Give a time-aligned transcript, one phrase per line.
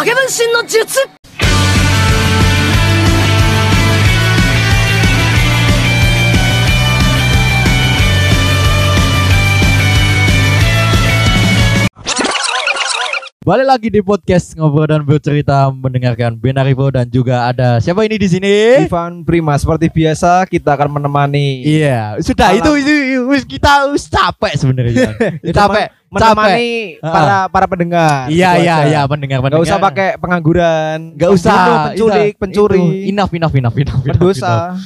[0.00, 1.19] 影分身の術。
[13.40, 18.84] Balik lagi di podcast ngobrol dan bercerita mendengarkan Benarivo dan juga ada siapa ini di sini?
[18.84, 22.92] Ivan Prima seperti biasa kita akan menemani Iya, sudah itu itu
[23.32, 25.16] wis kita capek sebenarnya.
[25.40, 27.00] Itu capek, menemani capek.
[27.00, 28.28] para para pendengar.
[28.28, 29.64] Iya Gitu iya iya pendengar pendengar.
[29.64, 31.56] usah pakai pengangguran, Nggak usah.
[31.96, 34.04] penculik, Itu- pencuri, itu Enough enough enough enough.
[34.04, 34.76] enough, enough.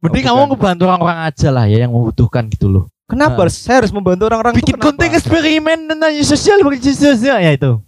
[0.00, 2.84] Mending Oh, kamu ngebantu orang-orang aja lah ya yang membutuhkan gitu loh.
[3.08, 3.48] Kenapa Ah.
[3.48, 7.80] saya harus membantu orang-orang Bikin konten eksperimen tentang sosial bagi sosial ya itu.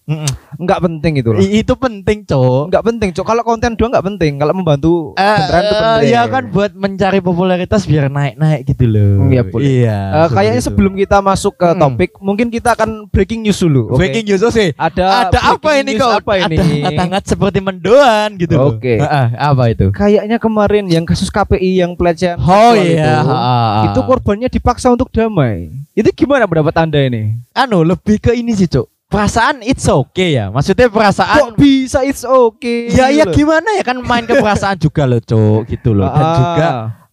[0.56, 1.36] Enggak penting itu loh.
[1.38, 2.72] I- itu penting, Cok.
[2.72, 3.26] Enggak penting, Cok.
[3.28, 4.32] Kalau konten doang enggak penting.
[4.36, 6.08] Kalau membantu Eh, beneran itu penting.
[6.08, 9.28] ya kan buat mencari popularitas biar naik-naik gitu loh.
[9.28, 9.60] Iya, boleh.
[9.62, 9.98] Iya.
[10.00, 10.68] Seperti kayaknya itu.
[10.72, 11.78] sebelum kita masuk ke Hmm.
[11.78, 13.82] topik, mungkin kita akan breaking news dulu.
[13.86, 14.00] oke?
[14.00, 14.72] breaking news sih.
[14.74, 16.12] Ada Ada apa ini kok?
[16.16, 16.56] Apa ini?
[16.80, 18.72] Ada hangat seperti mendoan gitu loh.
[18.72, 18.96] Oke.
[18.96, 19.92] Heeh, apa itu?
[19.92, 23.20] Kayaknya kemarin yang kasus KPI yang pelecehan Oh iya.
[23.20, 23.36] itu,
[23.86, 25.68] itu korbannya dipaksa untuk damai.
[25.92, 27.34] Itu gimana pendapat Anda ini?
[27.52, 28.86] anu lebih ke ini sih, Cok.
[29.06, 30.48] Perasaan it's okay ya.
[30.48, 32.88] Maksudnya perasaan Kok bisa it's okay?
[32.88, 33.34] Ya ya loh.
[33.34, 36.06] gimana ya kan main ke perasaan juga loh, Cok, gitu loh.
[36.06, 36.34] Dan Ah.
[36.36, 36.68] juga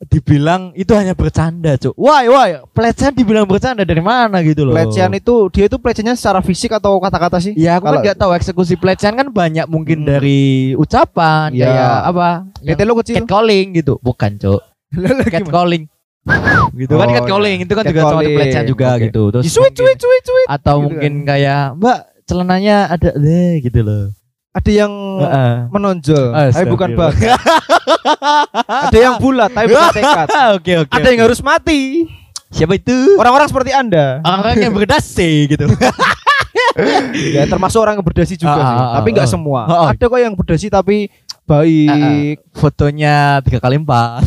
[0.05, 1.97] dibilang itu hanya bercanda, Cok.
[1.97, 4.77] Wah, wah, pelecehan dibilang bercanda dari mana gitu loh.
[4.77, 7.57] pelecehan itu dia itu pelecehannya secara fisik atau kata-kata sih?
[7.57, 10.07] Ya aku kan Kalau- nggak tahu eksekusi pelecehan kan banyak mungkin Hmm.
[10.07, 10.41] dari
[10.77, 11.65] ucapan Ya.
[11.65, 12.27] kayak apa?
[12.61, 13.15] Tete lo kecil.
[13.19, 13.97] catcalling gitu.
[13.97, 14.61] Bukan, Cok.
[15.33, 15.89] Catcalling.
[16.73, 18.35] Gitu kan Oh, catcalling itu kan juga Catcalling.
[18.35, 19.03] pelecehan juga Oke.
[19.05, 19.21] gitu.
[19.31, 20.47] Terus Cuit cuit cuit cuit.
[20.47, 24.03] atau gitu mungkin kayak Mbak celananya ada deh gitu loh.
[24.51, 25.53] Ada yang Heeh.
[25.69, 27.37] menonjol, tapi bukan bakat.
[28.89, 30.27] Ada yang bulat, tapi bukan tekad.
[30.57, 30.91] Oke oke.
[30.91, 32.09] Ada yang harus mati.
[32.49, 33.15] siapa itu?
[33.15, 34.17] Orang-orang seperti Anda.
[34.19, 35.69] Orang yang berdasi gitu.
[37.33, 39.31] Ya termasuk orang yang berdasi juga Ah, sih, ah, ah, tapi nggak ah.
[39.31, 39.61] semua.
[39.89, 41.09] Ada kok yang berdasi tapi
[41.43, 42.37] baik.
[42.53, 44.21] Fotonya tiga kali empat.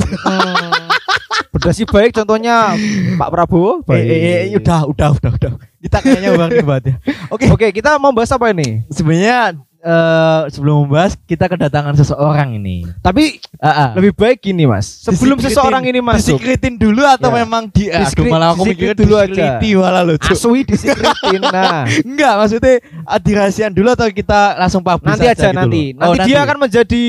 [1.50, 2.78] Berdasi baik contohnya
[3.14, 3.82] Pak Prabowo.
[3.88, 5.52] Eh, eh, eh, udah udah udah udah.
[5.78, 6.94] Kita kayaknya bareng banget ya.
[7.28, 7.46] Oke.
[7.48, 8.86] Oke, kita mau bahas apa ini?
[8.86, 12.84] Sebenarnya eh, sebelum membahas kita kedatangan seseorang ini.
[13.00, 13.88] Tapi Ah, ah.
[13.92, 14.86] lebih baik gini, Mas.
[15.00, 17.36] Sebelum Disikritin- seseorang ini masuk, disikritin dulu atau Ya.
[17.40, 19.56] memang di aduh malah aku mikirnya dulu aja.
[19.76, 20.30] malah lucu.
[20.30, 21.40] asui disikritin.
[21.50, 25.82] Nah, Enggak, maksudnya ah, dirahasiaan dulu atau kita langsung publish nanti aja gitu nanti.
[25.92, 25.98] loh?
[25.98, 27.04] Nanti Oh, dia akan menjadi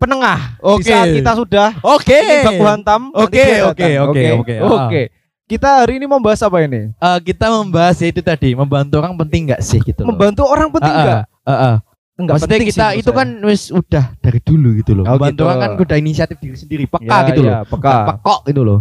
[0.00, 0.80] penengah Oke.
[0.80, 2.16] di saat kita sudah Oke.
[2.16, 3.00] ingin baku hantam.
[3.12, 4.54] Oke, oke, oke, oke.
[4.56, 4.88] Ah.
[4.88, 5.02] Oke.
[5.44, 6.88] Kita hari ini mau bahas apa ini?
[6.88, 10.14] Eh, kita membahas ya itu tadi, membantu orang penting enggak sih gitu loh.
[10.14, 11.76] Membantu orang penting Ah, ah, ah, ah.
[12.14, 13.18] Enggak Maksudnya penting kita sih itu saya.
[13.18, 15.04] kan wis udah dari dulu gitu loh.
[15.04, 15.48] Oh, Membantu gitu.
[15.50, 17.52] orang kan udah inisiatif diri sendiri, peka Ya, gitu loh.
[17.52, 17.94] ya, peka.
[18.14, 18.80] Pekok gitu loh.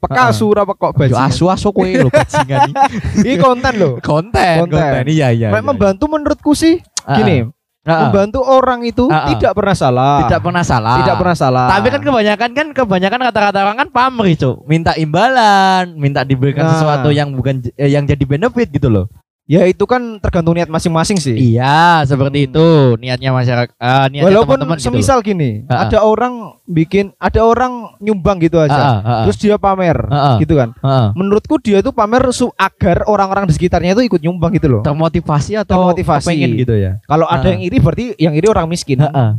[0.00, 1.28] Peka surah pekok bajingan.
[1.28, 2.96] asu asu kowe lho bajingan iki.
[3.24, 3.92] Ini konten loh.
[4.00, 5.02] Konten, Konten.
[5.08, 5.48] Iya, iya.
[5.48, 5.68] Mek iya.
[5.72, 7.48] membantu menurutku sih gini,
[7.90, 8.00] ah.
[8.06, 9.26] membantu orang itu ah.
[9.34, 10.26] tidak pernah salah.
[10.26, 10.96] tidak pernah salah.
[11.02, 11.66] Tidak pernah salah.
[11.66, 14.62] Tapi kan kebanyakan kan kebanyakan kata-kata orang kan pamrih, Cuk.
[14.70, 16.76] Minta imbalan, minta diberikan Nah.
[16.76, 19.06] sesuatu yang bukan eh, yang jadi benefit gitu loh.
[19.50, 21.34] Ya itu kan tergantung niat masing-masing sih.
[21.34, 24.94] Iya, seperti itu niatnya masyarakat, eh, niatnya Walaupun teman-teman gitu loh.
[24.94, 25.78] semisal gini, Ah, ah.
[25.84, 26.34] ada orang
[26.64, 29.22] bikin, ada orang nyumbang gitu aja, ah, ah.
[29.26, 30.36] terus dia pamer, Ah, ah.
[30.38, 30.70] gitu kan.
[30.78, 31.06] Heeh.
[31.12, 34.82] Menurutku dia itu pamer su agar orang-orang di sekitarnya itu ikut nyumbang gitu loh.
[34.86, 36.30] termotivasi atau Termotivasi.
[36.30, 37.02] pengen gitu ya.
[37.04, 39.02] Kalau ada yang iri berarti yang iri orang miskin.
[39.02, 39.30] Heeh.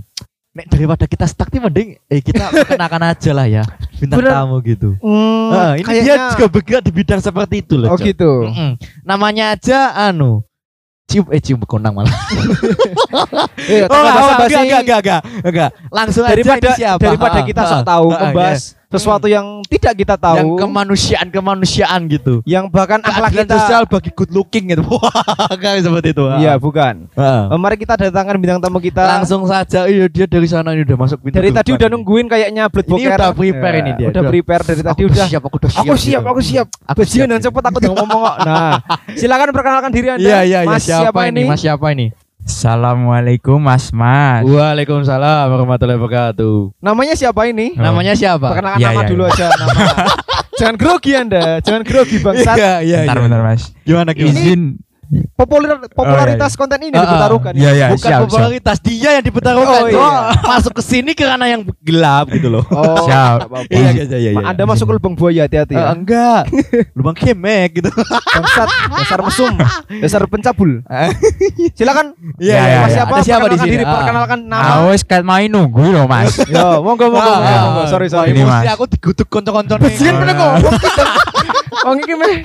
[0.52, 3.64] Nek daripada kita stuck nih mending eh kita kenakan aja lah ya
[3.96, 4.32] bintang Bener.
[4.34, 5.00] tamu gitu.
[5.00, 7.88] Hmm, Heeh, ini dia kayaknya- juga bergerak di bidang seperti itu loh.
[7.88, 8.04] Oh Cok.
[8.04, 8.32] gitu.
[8.46, 8.72] Mm-mm.
[9.02, 10.44] Namanya aja anu
[11.08, 12.12] cium eh cium konang malah.
[13.62, 15.70] Eh, Oh, tanpa enggak, basa-basi, enggak, enggak, enggak, enggak.
[15.88, 17.00] Langsung daripada aja ini siapa?
[17.02, 20.44] daripada kita sok tahu ah, ah, membahas sesuatu yang tidak kita iya.
[20.44, 22.44] yang tahu, kemanusiaan kemanusiaan gitu.
[22.44, 24.84] yang bahkan akhlak kita sosial bagi good looking gitu.
[24.92, 26.24] Wah, kayak seperti itu.
[26.28, 26.38] ah.
[26.38, 27.08] Iya, bukan.
[27.16, 29.02] Eh, Mari kita datangkan bintang tamu kita.
[29.02, 32.68] Langsung saja iya dia dari sana ini udah masuk pintu dari tadi udah nungguin kayaknya
[32.68, 33.18] blood Ini boker.
[33.18, 34.08] udah prepare Ya, ini dia.
[34.12, 35.26] Udah prepare dari tadi udah.
[35.32, 35.84] siap, aku udah siap.
[35.88, 36.68] Aku siap, aku siap.
[36.92, 38.36] Aku siap, dan cepet aku ngomong kok.
[38.44, 38.74] Nah,
[39.20, 40.28] silakan perkenalkan diri Anda.
[40.28, 40.70] Iya, iya, iya.
[40.70, 41.44] Mas Siapa, ini?
[41.48, 42.12] Mas siapa ini?
[42.62, 44.46] Assalamualaikum Mas Mas.
[44.46, 46.78] Waalaikumsalam warahmatullahi wabarakatuh.
[46.78, 47.74] Namanya siapa ini?
[47.74, 47.82] Oh.
[47.82, 48.54] Namanya siapa?
[48.54, 49.74] Perkenalkan Iya, nama iya, dulu aja nama.
[50.62, 52.54] Jangan grogi Anda, jangan grogi bangsat.
[52.54, 53.24] Iya, iya, bentar iya.
[53.26, 53.74] bentar Mas.
[53.82, 54.38] Gimana gimana?
[54.38, 54.62] Izin.
[55.12, 57.04] Populer popularitas konten ini Ah, ah.
[57.04, 57.52] dipertaruhkan.
[57.52, 58.22] Iya iya Bukan siap siap.
[58.26, 59.68] popularitas dia yang dipertaruhkan.
[59.76, 60.00] Oh, iya.
[60.00, 60.24] Cok.
[60.48, 62.64] Masuk ke sini karena yang gelap gitu loh.
[62.70, 63.52] Oh, Siap.
[63.68, 64.44] Iya, iya, iya, iya.
[64.46, 65.92] Anda masuk ke lubang buaya hati-hati Eh, ya.
[65.92, 66.44] enggak.
[66.96, 67.92] Lubang kemek gitu.
[68.32, 69.54] Bangsat, dasar mesum,
[70.00, 70.80] dasar pencabul.
[71.78, 72.16] Silakan.
[72.38, 72.96] Iya, iya, Mas iya.
[72.96, 73.14] siapa?
[73.14, 73.72] Ada siapa di sini?
[73.74, 73.92] diri, Ah.
[73.94, 74.72] perkenalkan nama.
[74.82, 76.40] Awes kayak main nunggu loh Mas.
[76.46, 77.84] Yo, monggo monggo Ah.
[77.86, 78.32] Sorry sorry.
[78.32, 78.64] Ini, Mas.
[78.70, 80.52] aku digutuk konco-konco Bajingan bener kok.
[81.82, 82.36] Wong iki meh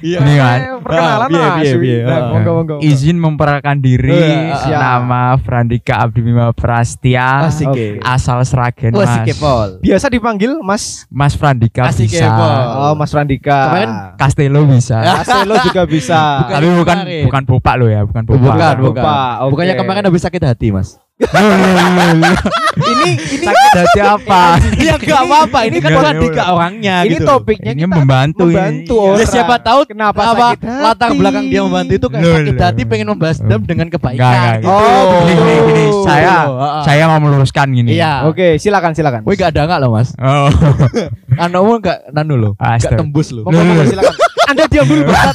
[0.00, 0.18] Iya.
[0.20, 0.58] Ini kan.
[0.80, 1.56] perkenalan Ah, piye, Mas.
[1.58, 1.98] piye, piye.
[2.00, 2.28] Nah, Ah.
[2.30, 2.76] Monggo monggo.
[2.80, 4.80] Izin memperkenalkan diri Eh, ah, siap.
[4.80, 7.68] Nama Frandika Abdi Bima Prastia Asik.
[7.68, 7.86] Oke.
[8.00, 9.68] Asal Seragen Wah, mas si Kepol.
[9.80, 12.52] Biasa dipanggil Mas Mas Frandika Asik, bisa Kepol.
[12.74, 13.58] Oh, Mas Randika.
[13.66, 16.20] Kemarin Castello bisa Castelo juga bisa.
[16.40, 16.54] Bukan.
[16.54, 19.50] Tapi bukan bukan bopak lo ya Bukan bopak Bukan, oke.
[19.52, 20.96] Bukannya kemarin habis sakit hati, Mas.
[22.76, 26.46] ini ini Sakit hati apa ya enggak apa-apa, ini kan Enggak, Frandika enggak.
[26.50, 27.24] orangnya ini gitu.
[27.24, 28.52] topiknya Ini kita membantu ini.
[28.52, 29.00] membantu Iya.
[29.02, 29.16] orang.
[29.16, 30.82] Ya siapa tahu kenapa apa sakit hati.
[30.84, 34.28] latar belakang dia membantu itu kayak Loh, sakit hati pengen membahas dendam dengan Enggak, kebaikan
[34.28, 34.68] enggak, gitu.
[34.68, 35.84] Oh, Gini, gini, gini.
[36.04, 36.82] Saya Heeh.
[36.84, 38.12] Saya mau meluruskan gini Iya.
[38.26, 39.20] Oke, silakan silakan.
[39.24, 40.08] Woi gak ada enggak loh, Mas?
[40.16, 40.52] Oh
[41.42, 42.52] Anakmu enggak nanu loh.
[42.58, 43.48] Enggak tembus loh.
[43.48, 44.14] Monggo silakan.
[44.46, 45.34] Anda diam dulu, Bapak.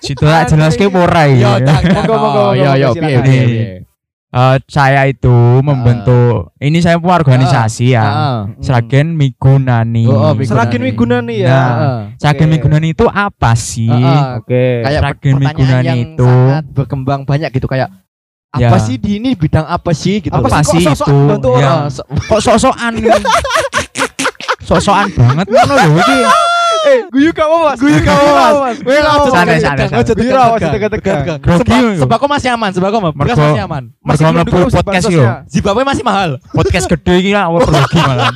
[0.00, 1.62] Situ lah jelas ke ora Yo, ya.
[1.62, 3.86] tak, Monggo, monggo, oh, Yo, yo, piye, piye,
[4.30, 8.06] Eh, saya itu membentuk ini saya organisasi ya.
[8.06, 8.62] Heeh.
[8.62, 10.06] Seragen Migunani.
[10.06, 10.46] Oh, oh, Migunani.
[10.46, 11.50] Seragen Migunani ya.
[11.50, 11.98] Nah, Heeh.
[12.14, 12.54] Seragen Oke.
[12.54, 13.90] Migunani itu apa sih?
[13.90, 14.22] Heeh.
[14.38, 14.86] Oke.
[14.86, 16.30] Kayak Seragen pertanyaan Migunani yang itu.
[16.30, 17.90] sangat berkembang banyak gitu kayak
[18.50, 18.78] apa Ya.
[18.78, 20.30] sih di ini bidang apa sih gitu.
[20.30, 20.62] Apa loh.
[20.62, 21.70] sih kok itu, ya.
[21.70, 21.78] orang?
[21.86, 22.92] Ah, Kok sok-sokan?
[24.66, 26.18] sok-sokan banget ngono lho iki.
[26.80, 27.76] Eh, guyu kamu Mas.
[27.76, 28.76] Guyu kamu Mas.
[28.80, 29.46] Weh, Kamu, tegang,
[30.72, 31.18] tegang-tegang.
[31.20, 31.38] tegang.
[31.40, 32.00] Grogi Sembako- lho.
[32.00, 33.12] Sembako masih aman, sembako mah.
[33.12, 33.82] Beras Mergo- masih aman.
[34.00, 35.22] Masih mlebu podcast yo.
[35.46, 36.30] Zimbabwe masih mahal.
[36.50, 38.32] Podcast gede iki lah ora rugi malah.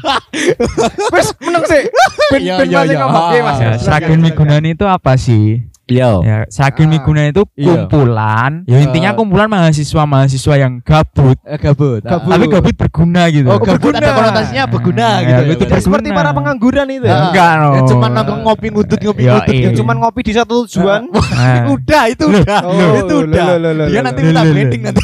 [1.10, 1.82] Wes meneng sih.
[2.30, 3.00] Ben Iya, ben iya, masih iya.
[3.00, 3.24] ngomong.
[3.24, 3.56] Oke, Mas.
[3.60, 5.64] Ya, Seragen Migunani itu apa sih?
[5.86, 6.20] Yo.
[6.20, 6.92] Ya, Seragen Ah.
[6.92, 7.84] Migunani itu Iya.
[7.84, 8.64] kumpulan.
[8.64, 12.00] Ya intinya kumpulan mahasiswa-mahasiswa yang gabut, Eh, gabut.
[12.02, 12.16] Ah.
[12.16, 12.30] Gabut.
[12.30, 13.46] tapi gabut berguna gitu.
[13.46, 13.96] Oh, gabut berguna.
[13.98, 15.42] ada konotasinya berguna Ah, gitu.
[15.60, 15.78] ya, ya.
[15.78, 17.12] Seperti para pengangguran itu ya.
[17.12, 17.22] Ah.
[17.28, 17.68] Enggak, no.
[17.70, 19.60] Ya, cuma nongkrong ngopi ngudut ngopi Yo, ngudut iya.
[19.60, 19.80] Yang gitu.
[19.80, 21.02] cuma ngopi di satu tujuan.
[21.34, 21.66] Nah.
[21.68, 22.60] udah itu udah.
[22.62, 23.44] loh, itu udah.
[23.44, 24.88] loh, loh, loh, Dia nanti minta branding loh.
[24.88, 25.02] nanti.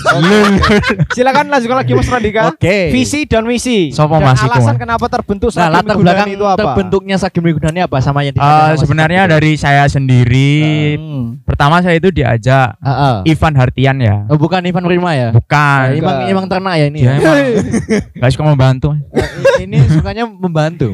[1.11, 2.43] Silakan lanjutkan lagi Mas Radika.
[2.49, 2.79] Oke.
[2.91, 3.91] Visi dan misi.
[3.91, 6.57] Sopo Dan Mas alasan kenapa terbentuk Nah, Migunani belakang itu apa?
[6.57, 10.63] terbentuknya Sagem Migunani apa sama yang Eh, sama sebenarnya dari saya sendiri
[10.95, 11.25] Hmm.
[11.43, 13.17] pertama saya itu diajak Ah, ah.
[13.23, 14.25] Ivan Hartian ya.
[14.27, 15.29] Oh, bukan Ivan Prima ya?
[15.31, 15.81] Bukan.
[15.87, 17.01] Ah, emang emang ternak ya ini.
[17.01, 17.15] Dia ya?
[17.19, 17.37] emang
[18.21, 18.89] gak suka membantu.
[19.11, 20.89] Eh, ini sukanya membantu.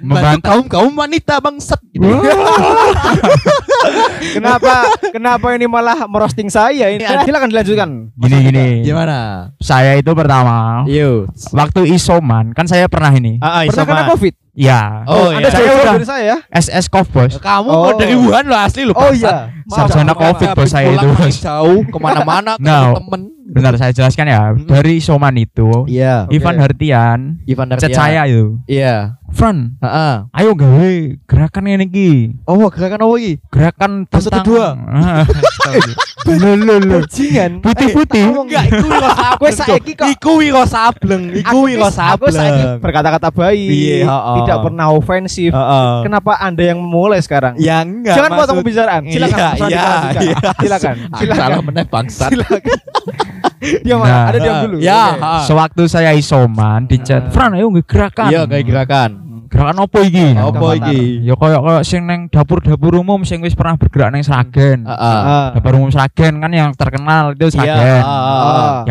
[0.00, 0.44] Membantu.
[0.44, 2.04] kaum kaum wanita bangsat gitu.
[4.28, 4.72] Kenapa
[5.08, 7.02] kenapa ini malah merosting saya ini?
[7.02, 7.22] Iya.
[7.22, 7.90] Silakan dilanjutkan.
[8.12, 8.66] Gini gini.
[8.82, 9.50] Gimana?
[9.58, 11.30] Saya itu pertama Yo.
[11.54, 13.38] waktu isoman kan saya pernah ini.
[13.38, 14.34] Ah, Pernah kena Covid?
[14.58, 15.06] Ya.
[15.06, 15.50] Oh, Anda iya.
[15.50, 16.36] jauh Saya udah- dari saya ya?
[16.50, 17.38] SS Kov bos.
[17.38, 17.94] Kamu Oh.
[17.94, 18.92] dari Wuhan lo asli lo.
[18.92, 19.54] Oh iya.
[19.64, 21.36] Sarjana Covid, bos saya Pulang itu, bos.
[21.38, 22.66] jauh ke mana-mana No.
[22.90, 23.20] ketemu temen.
[23.48, 24.42] Bentar saya jelaskan ya.
[24.52, 26.26] Dari isoman itu Iya.
[26.28, 28.58] Ivan Hartian Ivan chat saya itu.
[28.66, 29.17] Iya.
[29.28, 30.14] Fran, Heeh.
[30.32, 30.92] ayo gawe
[31.22, 32.10] gerakan ini ki.
[32.42, 33.32] Oh, gerakan apa iki?
[33.48, 34.66] Gerakan Fase tentang kedua.
[36.28, 36.96] Lo lo lo.
[37.00, 37.60] Bajingan.
[37.60, 38.24] Putih-putih.
[38.26, 38.88] Enggak, iku.
[39.38, 42.80] Kowe saiki kok- Iku wiro sableng, iku Aku wiro wis- Aku saiki sableng.
[42.80, 44.08] berkata-kata baik, Iya,
[44.38, 45.52] tidak pernah ofensif.
[46.02, 47.56] Kenapa Anda yang memulai sekarang?
[47.56, 48.16] Ya enggak.
[48.16, 49.02] Silakan potong pembicaraan.
[49.06, 49.38] Silakan.
[49.38, 49.84] Iya, Radika, iya,
[50.24, 50.36] iya.
[50.58, 50.94] Silakan.
[51.06, 51.38] Ah, Silakan.
[51.38, 52.30] Salah meneh bangsat.
[52.30, 52.78] Silakan.
[53.58, 54.30] Diam, Nah.
[54.30, 54.76] ada diam dulu.
[54.78, 55.32] Ya, ha.
[55.42, 57.32] Sewaktu saya isoman di chat, Ah.
[57.34, 58.30] Fran ayo gerakan.
[58.30, 59.10] Iya, kayak gerakan.
[59.48, 60.28] Gerakan apa iki?
[60.36, 61.24] Apa iki?
[61.24, 64.84] Ya koyo koyo sing neng dapur-dapur umum sing wis pernah bergerak neng Sragen.
[64.84, 65.18] Heeh.
[65.24, 65.56] Ah.
[65.56, 68.02] Dapur umum Sragen kan yang terkenal itu Iya, Sragen.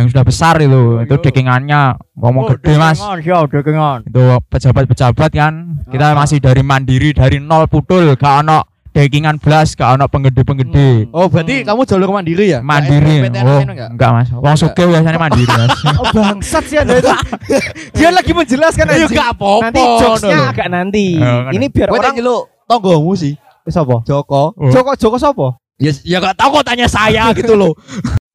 [0.01, 1.23] Yang sudah besar itu, itu iya.
[1.29, 1.81] dekingannya
[2.17, 2.97] ngomong gede Mas.
[3.21, 4.09] Iya, dekengan.
[4.09, 5.53] Itu pejabat-pejabat kan.
[5.93, 11.13] Kita masih dari mandiri dari nol putul, gak ono dekingan belas, gak ono penggede-penggede.
[11.13, 12.65] Oh, berarti kamu jalur mandiri ya?
[12.65, 13.21] Mandiri.
[13.21, 13.89] Kayak Oh, PTN enggak?
[13.93, 14.27] enggak Mas.
[14.33, 15.69] Wong sugih biasanya mandiri Mas.
[15.93, 17.09] Oh, bangsat sih Anda itu.
[17.97, 19.13] Dia lagi menjelaskan anjing.
[19.13, 19.61] enggak apa-apa.
[19.69, 21.05] Nanti jokesnya agak nanti.
[21.21, 21.53] Oh.
[21.53, 23.37] Ini biar Kowe orang nyeluk tonggomu sih.
[23.63, 24.01] Siapa?
[24.01, 24.57] Joko.
[24.57, 24.71] Oh.
[24.73, 25.47] Joko Joko siapa?
[25.77, 27.77] Ya ya enggak tahu kok tanya saya gitu loh.